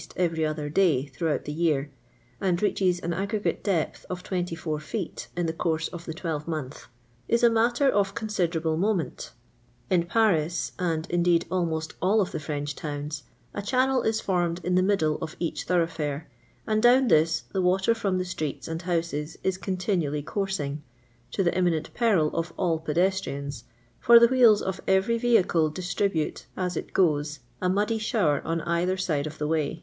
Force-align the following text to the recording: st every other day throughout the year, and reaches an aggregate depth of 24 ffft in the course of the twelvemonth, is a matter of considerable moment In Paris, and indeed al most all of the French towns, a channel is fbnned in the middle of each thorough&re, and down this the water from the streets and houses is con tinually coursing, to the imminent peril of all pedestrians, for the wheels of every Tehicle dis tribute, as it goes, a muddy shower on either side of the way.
st 0.00 0.12
every 0.16 0.46
other 0.46 0.68
day 0.68 1.06
throughout 1.06 1.44
the 1.44 1.52
year, 1.52 1.90
and 2.40 2.62
reaches 2.62 3.00
an 3.00 3.12
aggregate 3.12 3.64
depth 3.64 4.06
of 4.08 4.22
24 4.22 4.78
ffft 4.78 5.26
in 5.36 5.46
the 5.46 5.52
course 5.52 5.88
of 5.88 6.04
the 6.04 6.14
twelvemonth, 6.14 6.86
is 7.26 7.42
a 7.42 7.50
matter 7.50 7.90
of 7.90 8.14
considerable 8.14 8.76
moment 8.76 9.32
In 9.90 10.06
Paris, 10.06 10.70
and 10.78 11.08
indeed 11.10 11.46
al 11.50 11.66
most 11.66 11.94
all 12.00 12.20
of 12.20 12.30
the 12.30 12.38
French 12.38 12.76
towns, 12.76 13.24
a 13.52 13.60
channel 13.60 14.02
is 14.02 14.22
fbnned 14.22 14.64
in 14.64 14.76
the 14.76 14.84
middle 14.84 15.18
of 15.20 15.34
each 15.40 15.64
thorough&re, 15.64 16.20
and 16.64 16.80
down 16.80 17.08
this 17.08 17.40
the 17.52 17.60
water 17.60 17.92
from 17.92 18.18
the 18.18 18.24
streets 18.24 18.68
and 18.68 18.82
houses 18.82 19.36
is 19.42 19.58
con 19.58 19.76
tinually 19.76 20.24
coursing, 20.24 20.80
to 21.32 21.42
the 21.42 21.52
imminent 21.58 21.92
peril 21.94 22.30
of 22.34 22.52
all 22.56 22.78
pedestrians, 22.78 23.64
for 23.98 24.20
the 24.20 24.28
wheels 24.28 24.62
of 24.62 24.80
every 24.86 25.18
Tehicle 25.18 25.70
dis 25.74 25.92
tribute, 25.92 26.46
as 26.56 26.76
it 26.76 26.92
goes, 26.92 27.40
a 27.60 27.68
muddy 27.68 27.98
shower 27.98 28.40
on 28.44 28.60
either 28.60 28.96
side 28.96 29.26
of 29.26 29.38
the 29.38 29.48
way. 29.48 29.82